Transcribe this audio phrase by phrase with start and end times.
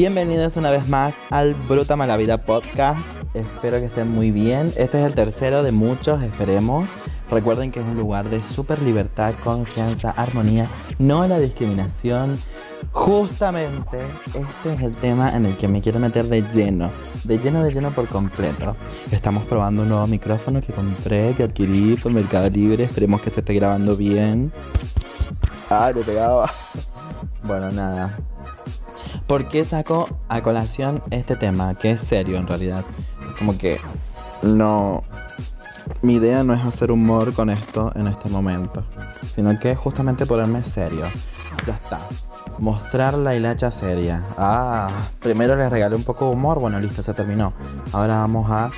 [0.00, 3.04] Bienvenidos una vez más al Bruta Mala Vida Podcast.
[3.34, 4.68] Espero que estén muy bien.
[4.78, 6.86] Este es el tercero de muchos, esperemos.
[7.30, 12.38] Recuerden que es un lugar de súper libertad, confianza, armonía, no la discriminación.
[12.92, 16.90] Justamente este es el tema en el que me quiero meter de lleno,
[17.24, 18.76] de lleno, de lleno por completo.
[19.10, 22.84] Estamos probando un nuevo micrófono que compré, que adquirí por Mercado Libre.
[22.84, 24.50] Esperemos que se esté grabando bien.
[25.68, 26.50] Ah, le pegaba.
[27.42, 28.18] Bueno, nada.
[29.30, 31.76] ¿Por qué saco a colación este tema?
[31.76, 32.84] Que es serio en realidad.
[33.38, 33.76] Como que
[34.42, 35.04] no.
[36.02, 38.82] Mi idea no es hacer humor con esto en este momento,
[39.26, 41.04] sino que justamente ponerme serio.
[41.66, 42.00] Ya está.
[42.58, 44.24] Mostrar la hilacha seria.
[44.36, 44.88] Ah,
[45.20, 46.58] primero les regalé un poco de humor.
[46.58, 47.52] Bueno, listo, se terminó.
[47.92, 48.70] Ahora vamos a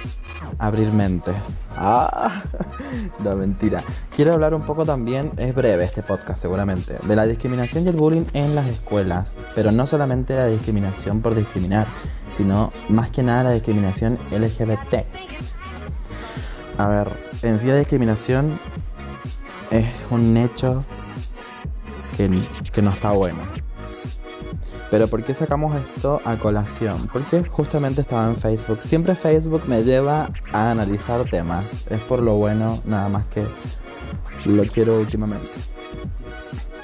[0.59, 1.62] abrir mentes.
[1.77, 2.42] Ah,
[3.25, 3.83] no, mentira.
[4.15, 7.97] Quiero hablar un poco también, es breve este podcast seguramente, de la discriminación y el
[7.97, 9.34] bullying en las escuelas.
[9.55, 11.87] Pero no solamente la discriminación por discriminar,
[12.33, 15.06] sino más que nada la discriminación LGBT.
[16.78, 17.09] A ver,
[17.42, 18.59] en sí la discriminación
[19.70, 20.84] es un hecho
[22.17, 22.31] que,
[22.73, 23.41] que no está bueno.
[24.91, 27.09] Pero ¿por qué sacamos esto a colación?
[27.12, 28.78] Porque justamente estaba en Facebook.
[28.83, 31.87] Siempre Facebook me lleva a analizar temas.
[31.91, 33.43] Es por lo bueno, nada más que
[34.45, 35.48] lo quiero últimamente.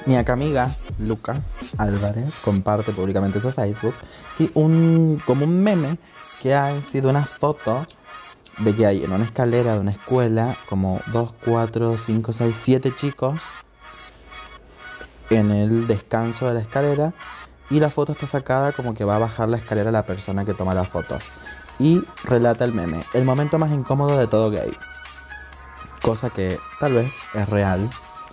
[0.07, 3.93] Mi amiga Lucas Álvarez comparte públicamente su Facebook.
[4.31, 5.99] Sí, un, como un meme
[6.41, 7.85] que ha sido una foto
[8.59, 12.93] de que hay en una escalera de una escuela como 2, 4, 5, 6, 7
[12.95, 13.41] chicos
[15.29, 17.13] en el descanso de la escalera
[17.69, 20.53] y la foto está sacada como que va a bajar la escalera la persona que
[20.53, 21.17] toma la foto.
[21.77, 24.75] Y relata el meme, el momento más incómodo de todo gay.
[26.01, 27.89] Cosa que tal vez es real,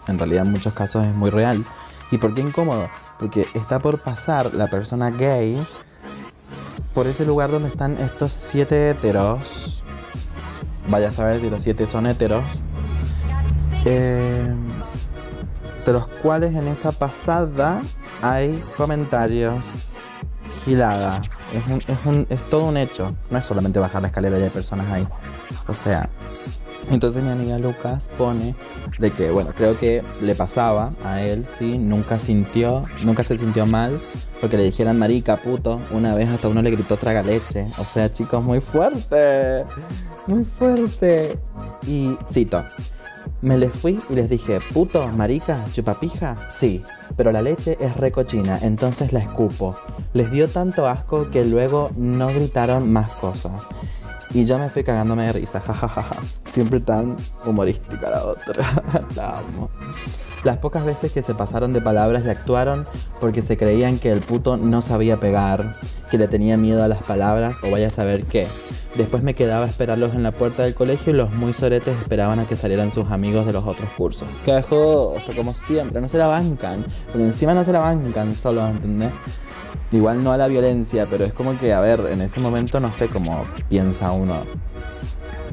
[0.08, 1.64] en realidad en muchos casos es muy real.
[2.10, 2.88] ¿Y por qué incómodo?
[3.18, 5.64] Porque está por pasar la persona gay
[6.94, 9.84] por ese lugar donde están estos siete heteros.
[10.88, 12.62] Vaya a saber si los siete son heteros.
[13.84, 14.54] Eh,
[15.84, 17.80] de los cuales en esa pasada
[18.22, 19.94] hay comentarios.
[20.64, 21.22] Gilada.
[21.52, 23.14] Es, es, todo un hecho.
[23.30, 25.06] No es solamente bajar la escalera y hay personas ahí.
[25.68, 26.08] O sea.
[26.90, 28.54] Entonces mi amiga Lucas pone
[28.98, 33.66] de que, bueno, creo que le pasaba a él, sí, nunca sintió, nunca se sintió
[33.66, 33.98] mal
[34.40, 37.66] porque le dijeran marica, puto, una vez hasta uno le gritó traga leche.
[37.78, 39.64] O sea, chicos, muy fuerte,
[40.26, 41.38] muy fuerte.
[41.86, 42.64] Y cito,
[43.42, 46.82] me les fui y les dije, puto, marica, chupapija, sí,
[47.16, 49.74] pero la leche es recochina, entonces la escupo.
[50.12, 53.68] Les dio tanto asco que luego no gritaron más cosas.
[54.32, 56.16] Y yo me fui cagándome de risa, jajajaja.
[56.44, 58.82] Siempre tan humorística la otra.
[59.16, 59.70] la amo.
[60.44, 62.86] Las pocas veces que se pasaron de palabras y actuaron
[63.20, 65.72] porque se creían que el puto no sabía pegar,
[66.10, 68.46] que le tenía miedo a las palabras o vaya a saber qué.
[68.94, 72.38] Después me quedaba a esperarlos en la puerta del colegio y los muy soretes esperaban
[72.38, 74.28] a que salieran sus amigos de los otros cursos.
[74.44, 76.84] Cajo, esto como siempre, no se la bancan.
[77.06, 79.12] Porque encima no se la bancan solo, ¿entendés?
[79.92, 82.92] Igual no a la violencia, pero es como que, a ver, en ese momento no
[82.92, 84.42] sé cómo piensa uno.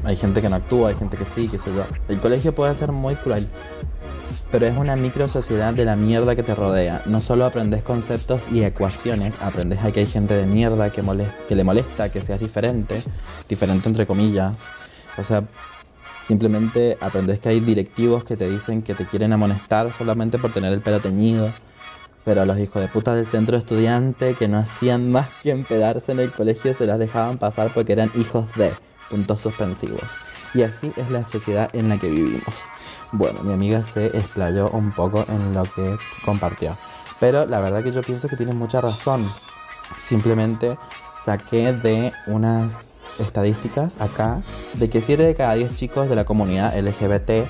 [0.04, 1.84] Hay gente que no actúa, hay gente que sí, qué sé yo.
[2.08, 3.48] El colegio puede ser muy cruel,
[4.50, 7.02] pero es una micro sociedad de la mierda que te rodea.
[7.06, 11.02] No solo aprendes conceptos y ecuaciones, aprendes a que hay gente de mierda que,
[11.48, 13.00] que le molesta que seas diferente,
[13.48, 14.56] diferente entre comillas.
[15.16, 15.44] O sea,
[16.26, 20.72] simplemente aprendes que hay directivos que te dicen que te quieren amonestar solamente por tener
[20.72, 21.48] el pelo teñido.
[22.24, 26.20] Pero los hijos de puta del centro estudiante que no hacían más que empedarse en
[26.20, 28.72] el colegio se las dejaban pasar porque eran hijos de
[29.10, 30.02] puntos suspensivos.
[30.54, 32.70] Y así es la sociedad en la que vivimos.
[33.12, 36.76] Bueno, mi amiga se explayó un poco en lo que compartió.
[37.20, 39.32] Pero la verdad que yo pienso que tiene mucha razón.
[39.98, 40.78] Simplemente
[41.24, 44.42] saqué de unas estadísticas acá
[44.74, 47.48] de que 7 de cada 10 chicos de la comunidad LGBT,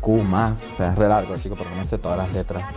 [0.00, 2.74] Q más, o sea, es re largo, chico, porque no sé todas las letras,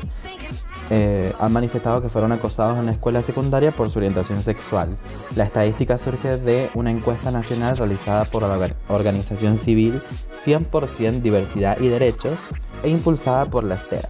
[0.89, 4.97] eh, han manifestado que fueron acosados en la escuela secundaria por su orientación sexual.
[5.35, 10.01] La estadística surge de una encuesta nacional realizada por la organización civil
[10.33, 12.37] 100% Diversidad y Derechos
[12.83, 14.09] e impulsada por la Estera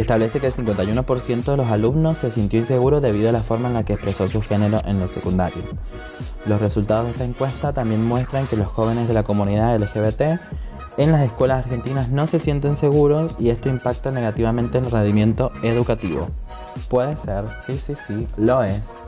[0.00, 3.74] establece que el 51% de los alumnos se sintió inseguro debido a la forma en
[3.74, 5.62] la que expresó su género en el secundario.
[6.46, 10.40] Los resultados de esta encuesta también muestran que los jóvenes de la comunidad LGBT
[10.96, 15.52] en las escuelas argentinas no se sienten seguros y esto impacta negativamente en el rendimiento
[15.62, 16.28] educativo.
[16.88, 18.98] Puede ser, sí, sí, sí, lo es.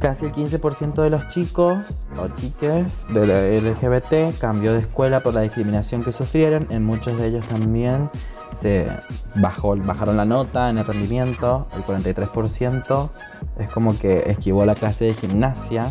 [0.00, 5.34] Casi el 15% de los chicos o chiques de la LGBT cambió de escuela por
[5.34, 6.66] la discriminación que sufrieron.
[6.70, 8.10] En muchos de ellos también
[8.54, 8.88] se
[9.36, 11.68] bajó, bajaron la nota en el rendimiento.
[11.76, 13.10] El 43%
[13.58, 15.86] es como que esquivó la clase de gimnasia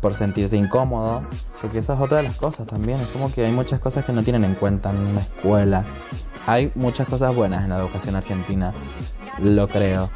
[0.00, 1.22] por sentirse incómodo.
[1.60, 3.00] Porque esa es otra de las cosas también.
[3.00, 5.84] Es como que hay muchas cosas que no tienen en cuenta en una escuela.
[6.46, 8.72] Hay muchas cosas buenas en la educación argentina,
[9.38, 10.08] lo creo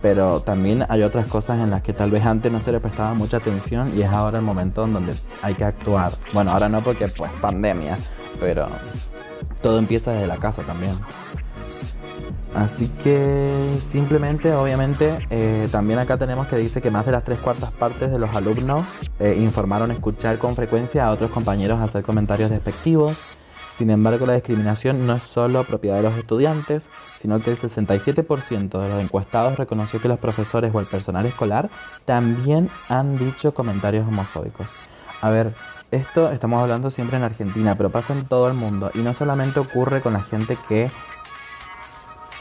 [0.00, 3.14] pero también hay otras cosas en las que tal vez antes no se le prestaba
[3.14, 6.12] mucha atención y es ahora el momento en donde hay que actuar.
[6.32, 7.98] Bueno, ahora no porque pues pandemia,
[8.38, 8.68] pero
[9.60, 10.92] todo empieza desde la casa también.
[12.58, 17.38] Así que simplemente, obviamente, eh, también acá tenemos que dice que más de las tres
[17.38, 18.84] cuartas partes de los alumnos
[19.20, 23.38] eh, informaron escuchar con frecuencia a otros compañeros hacer comentarios despectivos
[23.78, 28.76] sin embargo, la discriminación no es solo propiedad de los estudiantes, sino que el 67%
[28.76, 31.70] de los encuestados reconoció que los profesores o el personal escolar
[32.04, 34.66] también han dicho comentarios homofóbicos.
[35.20, 35.54] A ver,
[35.92, 39.60] esto estamos hablando siempre en Argentina, pero pasa en todo el mundo y no solamente
[39.60, 40.90] ocurre con la gente que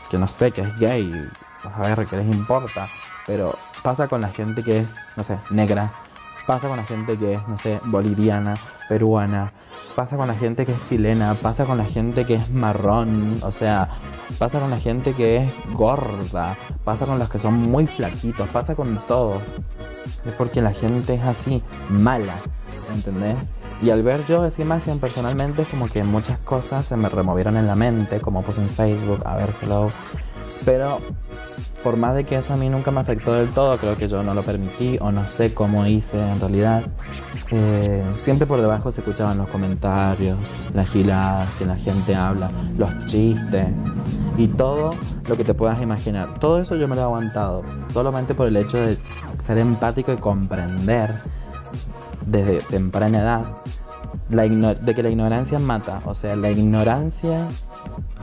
[0.09, 1.30] que no sé, que es gay,
[1.63, 2.88] a ver, que les importa,
[3.25, 5.92] pero pasa con la gente que es, no sé, negra,
[6.45, 8.56] pasa con la gente que es, no sé, boliviana,
[8.88, 9.51] peruana,
[9.95, 13.51] pasa con la gente que es chilena, pasa con la gente que es marrón, o
[13.51, 13.89] sea,
[14.39, 18.75] pasa con la gente que es gorda, pasa con los que son muy flaquitos, pasa
[18.75, 19.42] con todos.
[20.25, 22.36] Es porque la gente es así, mala,
[22.94, 23.38] ¿entendés?
[23.81, 27.58] Y al ver yo esa imagen personalmente es como que muchas cosas se me removieron
[27.58, 29.90] en la mente, como puse en Facebook, a ver, hello.
[30.66, 31.00] Pero
[31.84, 34.24] por más de que eso a mí nunca me afectó del todo, creo que yo
[34.24, 36.84] no lo permití o no sé cómo hice en realidad.
[37.52, 40.38] Eh, siempre por debajo se escuchaban los comentarios,
[40.74, 43.69] las giladas que la gente habla, los chistes
[44.38, 44.90] y todo
[45.30, 46.40] lo que te puedas imaginar.
[46.40, 48.98] Todo eso yo me lo he aguantado, solamente por el hecho de
[49.40, 51.16] ser empático y comprender
[52.27, 53.45] desde temprana edad
[54.29, 57.47] de que la ignorancia mata, o sea, la ignorancia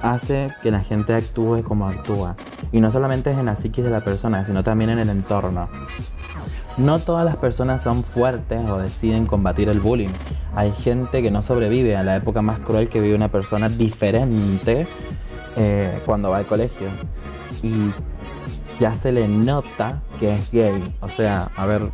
[0.02, 2.36] hace que la gente actúe como actúa.
[2.72, 5.68] Y no solamente es en la psiquis de la persona, sino también en el entorno.
[6.76, 10.10] No todas las personas son fuertes o deciden combatir el bullying.
[10.54, 14.86] Hay gente que no sobrevive a la época más cruel que vive una persona diferente
[15.56, 16.88] eh, cuando va al colegio.
[17.62, 17.74] Y
[18.78, 20.82] ya se le nota que es gay.
[21.00, 21.90] O sea, a ver,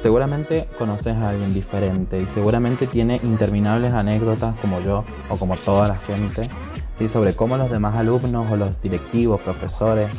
[0.00, 5.88] seguramente conoces a alguien diferente y seguramente tiene interminables anécdotas como yo o como toda
[5.88, 6.48] la gente
[7.08, 10.10] sobre cómo los demás alumnos o los directivos, profesores,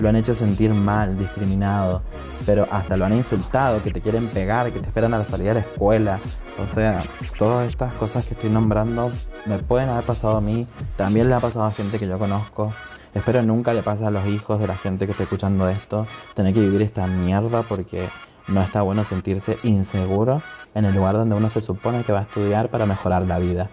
[0.00, 2.02] lo han hecho sentir mal, discriminado,
[2.46, 5.50] pero hasta lo han insultado, que te quieren pegar, que te esperan a la salida
[5.50, 6.18] de la escuela.
[6.64, 7.04] O sea,
[7.38, 9.12] todas estas cosas que estoy nombrando
[9.46, 10.66] me pueden haber pasado a mí,
[10.96, 12.72] también le ha pasado a gente que yo conozco.
[13.14, 16.54] Espero nunca le pase a los hijos de la gente que está escuchando esto, tener
[16.54, 18.08] que vivir esta mierda porque
[18.48, 20.42] no está bueno sentirse inseguro
[20.74, 23.68] en el lugar donde uno se supone que va a estudiar para mejorar la vida.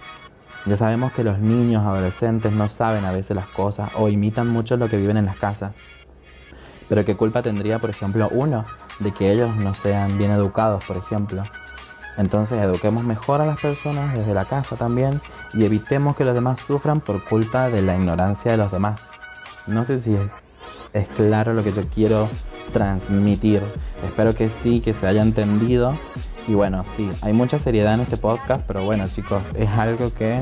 [0.65, 4.75] Ya sabemos que los niños, adolescentes no saben a veces las cosas o imitan mucho
[4.77, 5.77] lo que viven en las casas.
[6.89, 8.65] Pero ¿qué culpa tendría, por ejemplo, uno
[8.99, 11.43] de que ellos no sean bien educados, por ejemplo?
[12.17, 15.21] Entonces eduquemos mejor a las personas desde la casa también
[15.53, 19.11] y evitemos que los demás sufran por culpa de la ignorancia de los demás.
[19.67, 20.17] No sé si
[20.93, 22.27] es, claro lo que yo quiero
[22.73, 23.61] transmitir.
[24.03, 25.93] Espero que sí, que se haya entendido
[26.47, 30.41] y bueno, sí, hay mucha seriedad en este podcast, pero bueno chicos, es algo que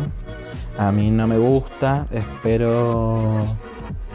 [0.77, 2.08] a mí no me gusta.
[2.12, 3.44] Espero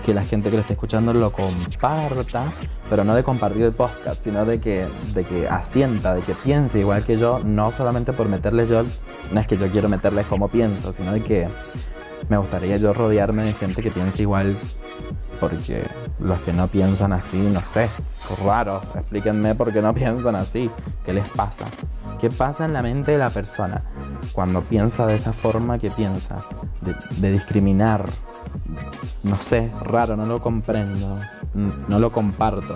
[0.05, 2.53] que la gente que lo esté escuchando lo comparta,
[2.89, 6.79] pero no de compartir el podcast, sino de que, de que asienta, de que piense
[6.79, 8.83] igual que yo, no solamente por meterle yo,
[9.33, 11.49] no es que yo quiero meterles como pienso, sino de que
[12.29, 14.55] me gustaría yo rodearme de gente que piense igual,
[15.41, 15.85] porque
[16.21, 17.89] los que no piensan así, no sé,
[18.45, 20.71] raro, explíquenme por qué no piensan así,
[21.05, 21.67] qué les pasa,
[22.19, 23.83] qué pasa en la mente de la persona
[24.33, 26.45] cuando piensa de esa forma que piensa,
[26.81, 28.05] de, de discriminar,
[29.23, 31.19] no sé, raro, no lo comprendo,
[31.55, 32.75] no lo comparto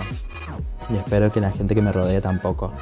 [0.91, 2.73] y espero que la gente que me rodee tampoco.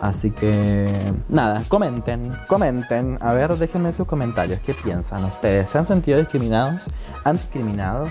[0.00, 3.18] Así que nada, comenten, comenten.
[3.20, 4.58] A ver, déjenme sus comentarios.
[4.60, 5.70] ¿Qué piensan ustedes?
[5.70, 6.90] ¿Se han sentido discriminados?
[7.22, 8.08] ¿Han discriminado?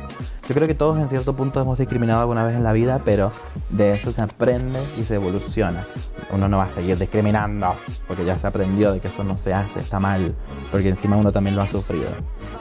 [0.48, 3.34] Yo creo que todos en cierto punto hemos discriminado alguna vez en la vida, pero
[3.70, 5.84] de eso se aprende y se evoluciona.
[6.31, 7.75] Uno no va a seguir discriminando
[8.08, 10.34] porque ya se aprendió de que eso no se hace, está mal,
[10.72, 12.10] porque encima uno también lo ha sufrido.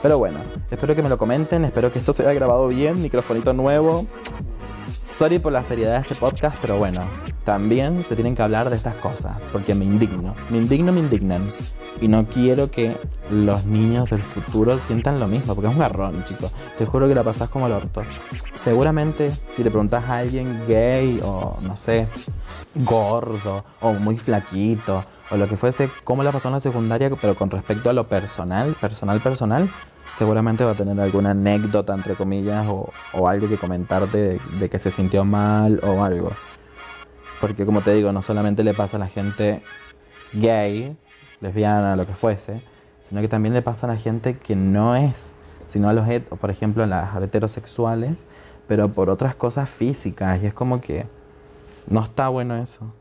[0.01, 3.53] Pero bueno, espero que me lo comenten, Espero que esto se haya grabado bien, microfonito
[3.53, 4.05] nuevo.
[5.01, 7.01] Sorry por la seriedad de este podcast, pero bueno,
[7.43, 10.35] también se tienen que hablar de estas cosas, porque me indigno.
[10.51, 11.41] Me indigno, me indignan.
[11.99, 12.95] Y no quiero que
[13.31, 16.55] los niños del futuro sientan lo mismo, porque es un garrón, chicos.
[16.77, 18.03] Te juro que la pasás como el orto.
[18.53, 22.07] Seguramente, si le preguntas a alguien gay o, no sé,
[22.75, 27.33] gordo o muy flaquito o lo que fuese, cómo la pasó en la secundaria, pero
[27.33, 29.67] con respecto a lo personal, personal, personal,
[30.17, 34.91] seguramente va a tener alguna anécdota, entre comillas, o, algo que comentarte de, que se
[34.91, 36.31] sintió mal o algo.
[37.39, 39.63] Porque como te digo, no solamente le pasa a la gente
[40.33, 40.95] gay,
[41.39, 42.61] lesbiana, lo que fuese,
[43.01, 46.07] sino que también le pasa a la gente que no es, sino a los,
[46.39, 48.25] por ejemplo, a las heterosexuales,
[48.67, 50.41] pero por otras cosas físicas.
[50.41, 51.07] Y es como que
[51.87, 52.93] no está bueno eso.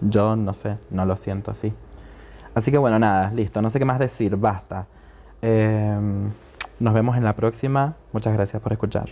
[0.00, 1.72] Yo no sé, no lo siento así.
[2.54, 4.86] Así que bueno, nada, listo, no sé qué más decir, basta.
[5.42, 6.30] Em,
[6.80, 7.96] nos vemos en la próxima.
[8.12, 9.08] Muchas gracias por escuchar.